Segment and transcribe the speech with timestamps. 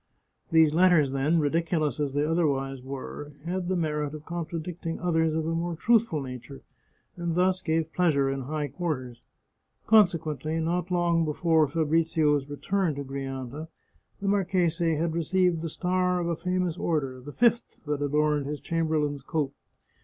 [0.51, 5.45] These letters, then, ridiculous as they otherwise were, had the merit of contradicting others of
[5.45, 6.61] a more truthful nature,
[7.17, 9.21] and thus gave pleasure in high quarters.
[9.85, 13.67] Consequently, not long before Fabrizio's return to Grianta,
[14.19, 18.59] the marchese had received the star of a famous order— the fifth that adorned his
[18.59, 19.53] chamberlain's coat.